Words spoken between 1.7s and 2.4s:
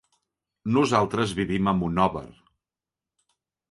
a Monòver.